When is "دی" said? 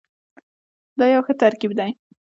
1.79-1.91